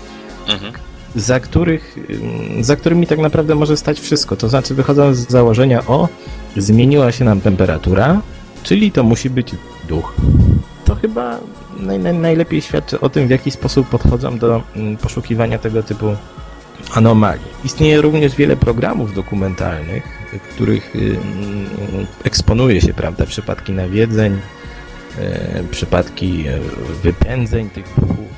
Mhm. 0.49 0.73
za, 1.17 1.41
których, 1.41 1.97
ym, 2.11 2.65
za 2.65 2.77
którymi 2.77 3.07
tak 3.07 3.19
naprawdę 3.19 3.55
może 3.55 3.77
stać 3.77 4.01
wszystko. 4.01 4.37
To 4.37 4.49
znaczy 4.49 4.75
wychodzą 4.75 5.15
z 5.15 5.29
założenia, 5.31 5.87
o, 5.87 6.09
zmieniła 6.57 7.13
się 7.13 7.25
nam 7.25 7.41
temperatura, 7.41 8.21
czyli 8.63 8.93
to 8.93 9.03
musi 9.03 9.31
być 9.31 9.55
duch. 9.89 10.15
To 10.85 10.95
chyba 10.95 11.39
naj, 11.81 11.99
naj, 11.99 12.15
najlepiej 12.15 12.63
świadczy 12.63 13.01
o 13.01 13.09
tym, 13.09 13.27
w 13.27 13.31
jaki 13.31 13.51
sposób 13.51 13.89
podchodzą 13.89 14.39
do 14.39 14.63
mm, 14.77 14.97
poszukiwania 14.97 15.59
tego 15.59 15.83
typu 15.83 16.07
anomalii. 16.95 17.47
Istnieje 17.65 18.01
również 18.01 18.37
wiele 18.37 18.57
programów 18.57 19.15
dokumentalnych, 19.15 20.03
w 20.33 20.55
których 20.55 20.97
y, 20.97 20.99
mm, 20.99 22.07
eksponuje 22.25 22.81
się 22.81 22.95
prawda, 22.95 23.27
przypadki 23.27 23.73
nawiedzeń, 23.73 24.39
przypadki 25.71 26.45
e, 26.49 26.59
wypędzeń 27.03 27.71
tych 27.71 27.85
duchów. 28.01 28.33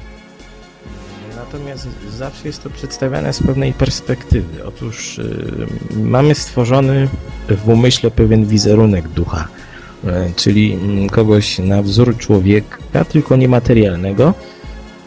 Natomiast 1.37 1.89
zawsze 2.11 2.49
jest 2.49 2.63
to 2.63 2.71
przedstawiane 2.71 3.33
z 3.33 3.43
pewnej 3.43 3.73
perspektywy. 3.73 4.65
Otóż 4.65 5.19
y, 5.19 5.67
mamy 5.97 6.35
stworzony 6.35 7.09
w 7.49 7.69
umyśle 7.69 8.11
pewien 8.11 8.47
wizerunek 8.47 9.09
ducha, 9.09 9.49
e, 10.07 10.31
czyli 10.37 10.73
mm, 10.73 11.09
kogoś 11.09 11.59
na 11.59 11.83
wzór 11.83 12.19
człowieka, 12.19 13.05
tylko 13.05 13.37
niematerialnego, 13.37 14.35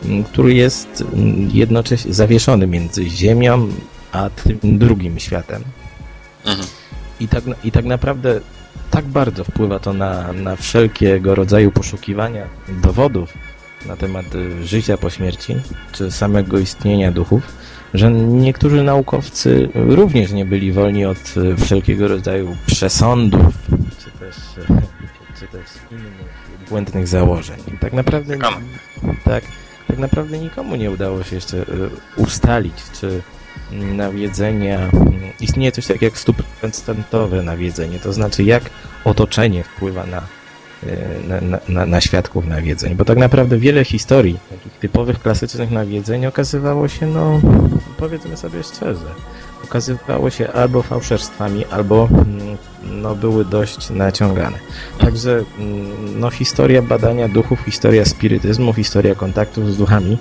m, 0.06 0.24
który 0.24 0.54
jest 0.54 1.04
mm, 1.14 1.50
jednocześnie 1.54 2.14
zawieszony 2.14 2.68
między 2.68 3.10
ziemią 3.10 3.70
a 4.12 4.30
tym 4.30 4.78
drugim 4.78 5.20
światem. 5.20 5.64
Mhm. 6.46 6.68
I 7.20 7.28
tak, 7.28 7.44
I 7.64 7.72
tak 7.72 7.86
naprawdę 7.86 8.42
tak 8.92 9.06
bardzo 9.06 9.44
wpływa 9.44 9.80
to 9.80 9.94
na, 9.94 10.34
na 10.34 10.56
wszelkiego 10.56 11.36
rodzaju 11.36 11.72
poszukiwania 11.72 12.48
dowodów 12.70 13.34
na 13.86 13.96
temat 13.96 14.36
y, 14.36 14.68
życia 14.68 14.98
po 14.98 15.10
śmierci, 15.10 15.56
czy 15.92 16.12
samego 16.12 16.60
istnienia 16.60 17.12
duchów, 17.12 17.44
że 17.94 18.12
niektórzy 18.12 18.84
naukowcy 18.84 19.70
również 19.76 20.32
nie 20.32 20.46
byli 20.46 20.72
wolni 20.72 21.06
od 21.06 21.38
y, 21.38 21.56
wszelkiego 21.58 22.08
rodzaju 22.08 22.56
przesądów, 22.66 23.56
czy 24.04 24.12
też, 24.20 24.36
y, 24.38 24.82
czy 25.40 25.48
też 25.48 25.66
innych 25.92 26.38
błędnych 26.70 27.08
założeń. 27.08 27.58
Tak 27.80 27.94
naprawdę 27.94 28.38
tak, 29.26 29.44
tak 29.88 29.98
naprawdę 29.98 30.38
nikomu 30.38 30.76
nie 30.76 30.92
udało 30.92 31.24
się 31.24 31.36
jeszcze 31.36 31.66
ustalić, 32.18 32.76
czy 33.00 33.22
nawiedzenia, 33.72 34.90
istnieje 35.40 35.72
coś 35.72 35.88
takiego 35.88 36.06
jak 36.06 36.18
stuprocentowe 36.18 37.44
nawiedzenie, 37.44 38.00
to 38.00 38.14
znaczy 38.14 38.44
jak 38.44 38.64
otoczenie 39.04 39.64
wpływa 39.64 40.06
na, 40.06 40.22
na, 41.28 41.42
na, 41.42 41.60
na, 41.70 41.86
na 41.86 42.02
świadków 42.02 42.48
nawiedzeń, 42.48 42.96
bo 42.96 43.06
tak 43.06 43.18
naprawdę 43.18 43.58
wiele 43.58 43.86
historii 43.86 44.40
takich 44.50 44.74
typowych, 44.74 45.20
klasycznych 45.20 45.72
nawiedzeń 45.72 46.26
okazywało 46.26 46.88
się, 46.88 47.08
no 47.08 47.42
powiedzmy 47.98 48.38
sobie 48.38 48.64
szczerze, 48.64 49.06
okazywało 49.64 50.30
się 50.30 50.52
albo 50.52 50.82
fałszerstwami, 50.82 51.66
albo 51.66 52.10
mm, 52.12 52.58
no, 52.84 53.16
były 53.16 53.46
dość 53.46 53.90
naciągane. 53.90 54.58
Także 54.98 55.44
mm, 55.60 56.20
no, 56.20 56.30
historia 56.30 56.82
badania 56.82 57.28
duchów, 57.28 57.60
historia 57.66 58.06
spirytyzmu, 58.06 58.74
historia 58.74 59.16
kontaktów 59.16 59.74
z 59.74 59.78
duchami 59.78 60.18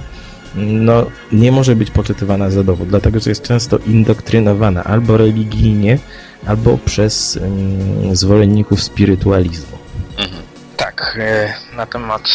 no, 0.54 1.06
nie 1.32 1.52
może 1.52 1.76
być 1.76 1.90
poczytywana 1.90 2.50
za 2.50 2.64
dowód, 2.64 2.88
dlatego 2.88 3.20
że 3.20 3.30
jest 3.30 3.42
często 3.42 3.78
indoktrynowana 3.78 4.84
albo 4.84 5.16
religijnie, 5.16 5.98
albo 6.46 6.78
przez 6.78 7.36
mm, 7.36 8.16
zwolenników 8.16 8.82
spirytualizmu. 8.82 9.78
Mhm. 10.18 10.42
Tak, 10.76 11.18
e, 11.20 11.54
na 11.76 11.86
temat 11.86 12.28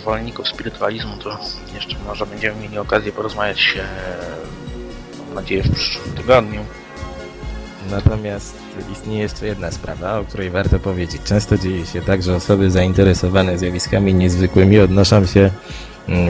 zwolenników 0.00 0.48
spirytualizmu 0.48 1.16
to 1.16 1.38
jeszcze 1.74 1.96
może 2.06 2.26
będziemy 2.26 2.60
mieli 2.60 2.78
okazję 2.78 3.12
porozmawiać, 3.12 3.78
mam 5.26 5.34
nadzieję, 5.34 5.62
w 5.62 5.74
przyszłym 5.74 6.14
tygodniu. 6.14 6.60
Natomiast 7.90 8.54
istnieje 8.92 9.22
jeszcze 9.22 9.46
jedna 9.46 9.70
sprawa, 9.70 10.18
o 10.18 10.24
której 10.24 10.50
warto 10.50 10.78
powiedzieć. 10.78 11.22
Często 11.24 11.58
dzieje 11.58 11.86
się 11.86 12.02
tak, 12.02 12.22
że 12.22 12.36
osoby 12.36 12.70
zainteresowane 12.70 13.58
zjawiskami 13.58 14.14
niezwykłymi 14.14 14.78
odnoszą 14.78 15.26
się 15.26 15.50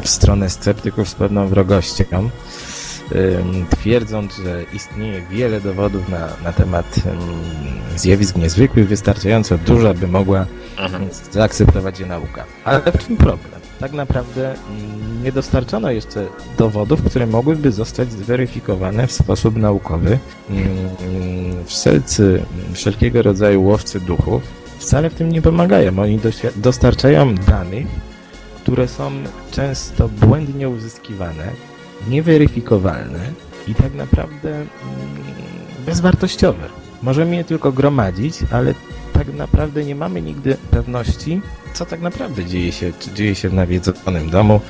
w 0.02 0.08
stronę 0.08 0.50
sceptyków 0.50 1.08
z 1.08 1.14
pewną 1.14 1.48
wrogością, 1.48 2.30
twierdząc, 3.70 4.36
że 4.36 4.64
istnieje 4.74 5.22
wiele 5.30 5.60
dowodów 5.60 6.08
na, 6.08 6.28
na 6.44 6.52
temat 6.52 6.94
zjawisk 7.96 8.36
niezwykłych, 8.36 8.88
wystarczająco 8.88 9.58
dużo, 9.58 9.94
by 9.94 10.08
mogła 10.08 10.46
Mhm. 10.78 11.08
zaakceptować 11.32 12.00
je 12.00 12.06
nauka. 12.06 12.44
Ale 12.64 12.82
w 12.92 13.06
czym 13.06 13.16
problem? 13.16 13.60
Tak 13.80 13.92
naprawdę 13.92 14.50
mm, 14.50 15.22
nie 15.24 15.32
dostarczono 15.32 15.90
jeszcze 15.90 16.26
dowodów, 16.58 17.02
które 17.02 17.26
mogłyby 17.26 17.72
zostać 17.72 18.12
zweryfikowane 18.12 19.06
w 19.06 19.12
sposób 19.12 19.56
naukowy. 19.56 20.18
Mm, 20.50 20.68
Wszelcy, 21.66 22.42
wszelkiego 22.72 23.22
rodzaju 23.22 23.62
łowcy 23.64 24.00
duchów 24.00 24.42
wcale 24.78 25.10
w 25.10 25.14
tym 25.14 25.32
nie 25.32 25.42
pomagają. 25.42 25.98
Oni 25.98 26.20
dostarczają 26.56 27.34
danych, 27.34 27.86
które 28.68 28.88
są 28.88 29.10
często 29.50 30.08
błędnie 30.08 30.68
uzyskiwane, 30.68 31.50
nieweryfikowalne 32.08 33.18
i 33.68 33.74
tak 33.74 33.94
naprawdę 33.94 34.54
mm, 34.54 34.66
bezwartościowe. 35.86 36.68
Możemy 37.02 37.36
je 37.36 37.44
tylko 37.44 37.72
gromadzić, 37.72 38.34
ale 38.50 38.74
tak 39.12 39.34
naprawdę 39.34 39.84
nie 39.84 39.94
mamy 39.94 40.22
nigdy 40.22 40.56
pewności, 40.70 41.40
co 41.74 41.86
tak 41.86 42.00
naprawdę 42.00 42.44
dzieje 42.44 42.72
się, 42.72 42.92
czy 42.98 43.12
dzieje 43.12 43.34
się 43.34 43.48
w 43.48 43.54
nawiedzonym 43.54 44.30
domu 44.30 44.60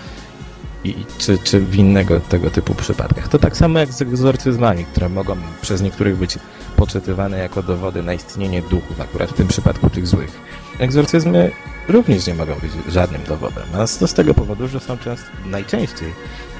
i 0.90 1.06
czy, 1.18 1.38
czy 1.38 1.60
w 1.60 1.74
innego 1.76 2.20
tego 2.20 2.50
typu 2.50 2.74
przypadkach. 2.74 3.28
To 3.28 3.38
tak 3.38 3.56
samo 3.56 3.78
jak 3.78 3.92
z 3.92 4.02
egzorcyzmami, 4.02 4.84
które 4.84 5.08
mogą 5.08 5.36
przez 5.60 5.82
niektórych 5.82 6.16
być 6.16 6.38
poczytywane 6.76 7.38
jako 7.38 7.62
dowody 7.62 8.02
na 8.02 8.14
istnienie 8.14 8.62
duchów, 8.62 9.00
akurat 9.00 9.30
w 9.30 9.34
tym 9.34 9.48
przypadku 9.48 9.90
tych 9.90 10.06
złych. 10.06 10.30
Egzorcyzmy 10.78 11.50
również 11.88 12.26
nie 12.26 12.34
mogą 12.34 12.54
być 12.54 12.92
żadnym 12.92 13.20
dowodem, 13.28 13.64
a 13.72 13.76
to 13.76 14.08
z 14.08 14.14
tego 14.14 14.34
powodu, 14.34 14.68
że 14.68 14.80
są 14.80 14.98
często, 14.98 15.26
najczęściej 15.46 16.12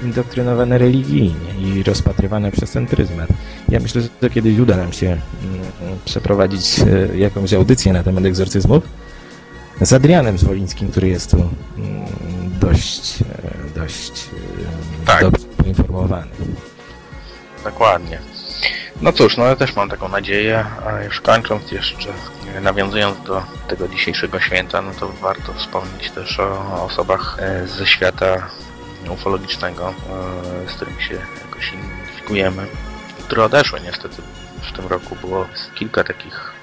indoktrynowane 0.03 0.77
religijnie 0.77 1.53
i 1.59 1.83
rozpatrywane 1.83 2.51
przez 2.51 2.71
ten 2.71 2.87
pryzmat. 2.87 3.29
Ja 3.69 3.79
myślę, 3.79 4.01
że 4.21 4.29
kiedyś 4.29 4.59
uda 4.59 4.77
nam 4.77 4.93
się 4.93 5.07
mm, 5.07 5.21
przeprowadzić 6.05 6.79
e, 6.79 7.17
jakąś 7.17 7.53
audycję 7.53 7.93
na 7.93 8.03
temat 8.03 8.25
egzorcyzmów 8.25 8.83
z 9.81 9.93
Adrianem 9.93 10.37
Zwolińskim, 10.37 10.91
który 10.91 11.07
jest 11.07 11.31
tu 11.31 11.37
mm, 11.37 11.49
dość, 12.59 13.21
e, 13.21 13.25
dość 13.79 14.11
e, 15.03 15.05
Tak. 15.05 15.21
dobrze 15.21 15.47
poinformowany. 15.47 16.27
Dokładnie. 17.63 18.19
No 19.01 19.13
cóż, 19.13 19.37
no 19.37 19.45
ja 19.45 19.55
też 19.55 19.75
mam 19.75 19.89
taką 19.89 20.09
nadzieję, 20.09 20.65
a 20.85 21.03
już 21.03 21.21
kończąc 21.21 21.71
jeszcze, 21.71 22.09
e, 22.55 22.61
nawiązując 22.61 23.23
do 23.23 23.43
tego 23.67 23.87
dzisiejszego 23.87 24.39
święta, 24.39 24.81
no 24.81 24.91
to 24.99 25.09
warto 25.21 25.53
wspomnieć 25.53 26.11
też 26.11 26.39
o 26.39 26.85
osobach 26.85 27.37
e, 27.39 27.67
ze 27.67 27.85
świata 27.87 28.47
ufologicznego, 29.09 29.93
z 30.67 30.73
którymi 30.73 31.03
się 31.03 31.13
jakoś 31.45 31.73
identyfikujemy, 31.73 32.65
które 33.23 33.43
odeszły 33.43 33.79
niestety. 33.81 34.21
W 34.61 34.75
tym 34.75 34.87
roku 34.87 35.15
było 35.15 35.45
kilka 35.75 36.03
takich 36.03 36.53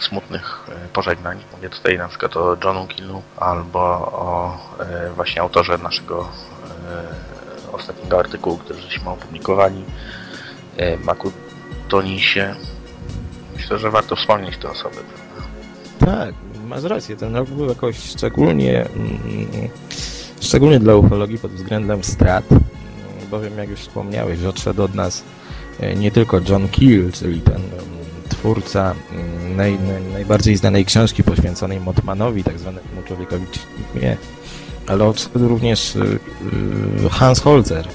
smutnych 0.00 0.60
pożegnań. 0.92 1.44
Mówię 1.52 1.68
tutaj 1.70 1.98
na 1.98 2.08
przykład 2.08 2.36
o 2.36 2.56
Johnu 2.64 2.86
Killu 2.86 3.22
albo 3.36 3.80
o 4.12 4.58
właśnie 5.16 5.42
autorze 5.42 5.78
naszego 5.78 6.28
ostatniego 7.72 8.18
artykułu, 8.18 8.58
który 8.58 8.80
żeśmy 8.80 9.10
opublikowali, 9.10 9.84
e, 10.76 10.96
Makutonisie. 10.96 12.54
Myślę, 13.56 13.78
że 13.78 13.90
warto 13.90 14.16
wspomnieć 14.16 14.56
te 14.56 14.70
osoby. 14.70 14.96
Tak, 15.98 16.34
masz 16.66 16.82
rację, 16.82 17.16
ten 17.16 17.36
rok 17.36 17.48
był 17.48 17.68
jakoś 17.68 17.98
szczególnie, 17.98 18.86
mm, 18.86 19.68
szczególnie 20.40 20.78
dla 20.78 20.94
ufologii 20.94 21.38
pod 21.38 21.52
względem 21.52 22.04
strat, 22.04 22.52
mm, 22.52 22.62
bowiem 23.30 23.58
jak 23.58 23.68
już 23.68 23.80
wspomniałeś, 23.80 24.44
odszedł 24.44 24.82
od 24.82 24.94
nas 24.94 25.24
e, 25.80 25.94
nie 25.94 26.10
tylko 26.10 26.40
John 26.48 26.68
Keel, 26.68 27.12
czyli 27.12 27.40
ten 27.40 27.54
mm, 27.54 28.00
twórca 28.28 28.94
mm, 29.12 29.56
naj, 29.56 29.78
najbardziej 30.12 30.56
znanej 30.56 30.84
książki 30.84 31.24
poświęconej 31.24 31.80
Motmanowi, 31.80 32.44
tak 32.44 32.58
zwanemu 32.58 33.02
człowiekowi 33.06 33.46
nie, 33.94 34.16
ale 34.90 35.04
odszedł 35.04 35.48
również 35.48 35.96
y, 35.96 36.18
y, 37.06 37.10
Hans 37.10 37.40
Holzer, 37.40 37.88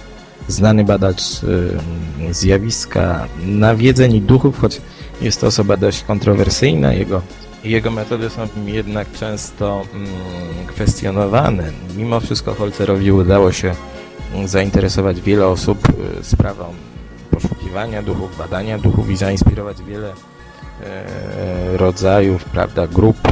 znany 0.48 0.84
badacz 0.84 1.44
y, 1.44 2.34
zjawiska 2.34 3.28
nawiedzeń 3.46 4.16
i 4.16 4.22
duchów, 4.22 4.60
choć 4.60 4.82
jest 5.22 5.42
to 5.42 5.48
osoba 5.48 5.78
dość 5.78 6.04
kontrowersyjna, 6.04 6.94
jego 6.94 7.22
jego 7.64 7.92
metody 7.92 8.30
są 8.30 8.48
jednak 8.66 9.12
często 9.12 9.82
mm, 9.94 10.08
kwestionowane. 10.68 11.72
Mimo 11.98 12.20
wszystko 12.20 12.54
Holzerowi 12.54 13.12
udało 13.12 13.52
się 13.52 13.76
mm, 14.34 14.48
zainteresować 14.48 15.22
wiele 15.22 15.48
osób 15.48 15.80
sprawą 16.22 16.66
poszukiwania 17.32 18.02
duchów, 18.04 18.38
badania 18.38 18.78
duchów 18.78 19.10
i 19.10 19.18
zainspirować 19.18 19.84
wiele 19.84 20.14
e, 20.84 21.78
rodzajów, 21.78 22.46
prawda, 22.46 22.88
grup 22.88 23.18
e, 23.28 23.32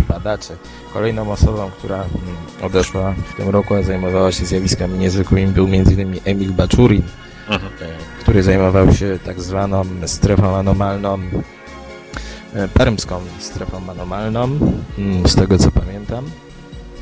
i 0.00 0.02
badaczy. 0.02 0.56
Kolejną 0.94 1.32
osobą, 1.32 1.70
która 1.78 1.96
mm, 1.96 2.08
odeszła 2.62 3.14
w 3.32 3.36
tym 3.36 3.48
roku, 3.48 3.74
a 3.74 3.82
zajmowała 3.82 4.32
się 4.32 4.44
zjawiskami 4.44 4.98
niezwykłymi 4.98 5.46
był 5.52 5.64
m.in. 5.66 6.20
Emil 6.24 6.52
Baczurin, 6.52 7.02
e, 7.50 7.58
który 8.20 8.42
zajmował 8.42 8.92
się 8.92 9.18
tak 9.24 9.40
zwaną 9.40 9.82
strefą 10.06 10.56
anomalną, 10.56 11.18
e, 12.54 12.68
permską 12.68 13.20
strefą 13.38 13.90
anomalną, 13.90 14.42
mm, 14.98 15.28
z 15.28 15.34
tego 15.34 15.58
co 15.58 15.70
pamiętam. 15.70 16.24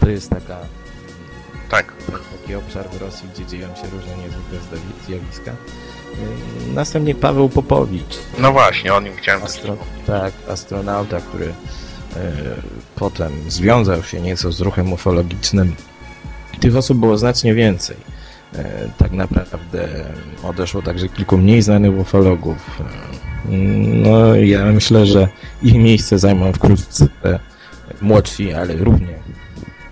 to 0.00 0.08
jest 0.10 0.30
taka 0.30 0.56
Tak, 1.70 1.92
taki 2.40 2.54
obszar 2.54 2.88
w 2.90 3.02
Rosji, 3.02 3.28
gdzie 3.34 3.46
dzieją 3.46 3.68
się 3.68 3.82
różne 3.92 4.16
niezwykłe 4.16 4.58
zjawiska. 5.06 5.50
Y, 5.50 6.74
Następnie 6.74 7.14
Paweł 7.14 7.48
Popowicz, 7.48 8.18
no 8.38 8.52
właśnie, 8.52 8.94
o 8.94 9.00
nim 9.00 9.12
chciałem 9.16 9.42
astro, 9.42 9.76
tak, 10.06 10.32
astronauta, 10.48 11.20
który 11.20 11.54
potem 12.96 13.32
związał 13.48 14.02
się 14.02 14.20
nieco 14.20 14.52
z 14.52 14.60
ruchem 14.60 14.92
ufologicznym. 14.92 15.74
Tych 16.60 16.76
osób 16.76 16.98
było 16.98 17.18
znacznie 17.18 17.54
więcej. 17.54 17.96
Y, 18.54 18.58
tak 18.98 19.12
naprawdę 19.12 19.88
odeszło 20.42 20.82
także 20.82 21.08
kilku 21.08 21.38
mniej 21.38 21.62
znanych 21.62 21.98
ufologów. 21.98 22.80
Y, 22.80 23.12
No, 24.04 24.34
ja 24.34 24.64
myślę, 24.64 25.06
że 25.06 25.28
ich 25.62 25.74
miejsce 25.74 26.18
zajmą 26.18 26.52
wkrótce 26.52 27.08
młodsi, 28.00 28.52
ale 28.52 28.74
równie, 28.74 29.14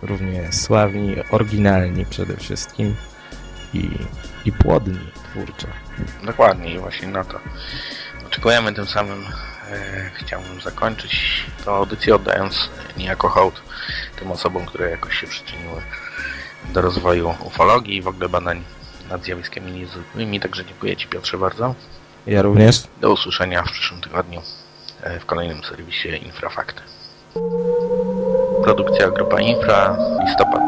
równie 0.03 0.53
sławni, 0.53 1.17
oryginalni 1.31 2.07
przede 2.07 2.37
wszystkim 2.37 2.95
i, 3.75 3.89
i 4.45 4.53
płodni 4.53 4.99
twórczo. 5.31 5.67
Dokładnie, 6.27 6.81
właśnie 6.81 7.09
na 7.09 7.25
to 7.25 7.41
oczekujemy. 8.27 8.73
Tym 8.73 8.87
samym 8.87 9.21
e, 9.21 9.50
chciałbym 10.15 10.61
zakończyć 10.61 11.45
tę 11.65 11.71
audycję, 11.71 12.15
oddając 12.15 12.71
niejako 12.97 13.29
hołd 13.29 13.63
tym 14.19 14.33
osobom, 14.33 14.67
które 14.67 14.91
jakoś 14.91 15.21
się 15.21 15.27
przyczyniły 15.27 15.83
do 16.73 16.81
rozwoju 16.81 17.35
ufologii 17.45 17.97
i 17.97 18.03
w 18.03 18.09
ogóle 18.09 18.29
badań 18.29 18.65
nad 19.11 19.25
zjawiskami 19.25 19.73
niezwykłymi. 19.73 20.41
Także 20.41 20.65
dziękuję 20.65 20.97
Ci 20.97 21.09
Piotrze 21.09 21.39
bardzo. 21.39 21.75
Ja 22.27 22.43
również. 22.43 22.83
Do 23.01 23.13
usłyszenia 23.13 23.63
w 23.63 23.71
przyszłym 23.71 24.01
tygodniu 24.01 24.43
e, 25.03 25.21
w 25.21 25.27
kolejnym 25.27 25.65
serwisie 25.65 26.09
Infrafakty. 26.09 26.83
Produkcja 28.63 29.11
Grupa 29.11 29.41
Infra, 29.41 29.97
listopad 30.25 30.61